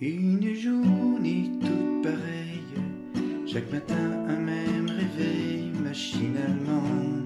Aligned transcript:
Une 0.00 0.54
journée 0.54 1.50
toute 1.60 2.02
pareille, 2.02 2.62
chaque 3.44 3.72
matin 3.72 4.24
un 4.28 4.36
même 4.36 4.88
réveil 4.88 5.72
machinalement. 5.82 7.25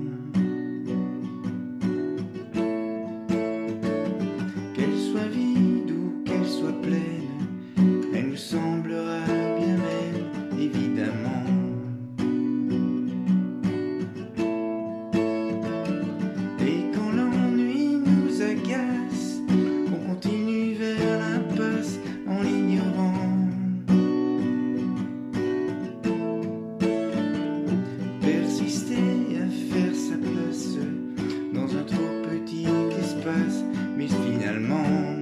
tellement 34.60 35.19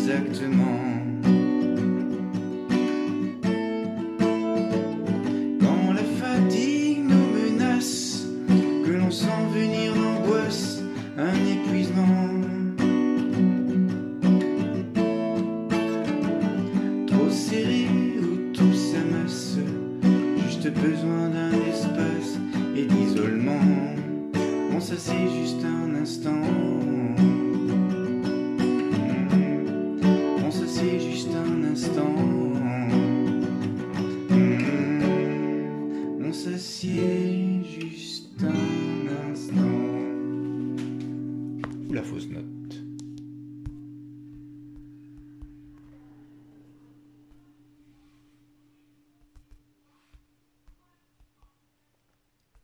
exactement. 0.00 0.80
Quand 5.60 5.92
la 5.92 6.04
fatigue 6.22 7.00
nous 7.04 7.26
menace, 7.38 8.26
que 8.48 8.92
l'on 8.92 9.10
sent 9.10 9.26
venir 9.54 9.94
l'angoisse, 9.94 10.82
un 11.18 11.34
épuisement. 11.56 12.28
Trop 17.06 17.30
serré 17.30 17.86
où 18.22 18.52
tout 18.54 18.72
s'amasse, 18.72 19.58
juste 20.44 20.70
besoin 20.72 21.28
d'un 21.28 21.52
espace 21.68 22.38
et 22.74 22.84
d'isolement. 22.86 23.60
On 24.74 24.80
s'assied 24.80 25.28
juste 25.42 25.62
un 25.64 25.94
instant. 25.94 26.79
juste 36.56 38.42
un 38.42 39.30
instant. 39.30 39.54
La 41.90 42.02
fausse 42.02 42.28
note. 42.28 42.59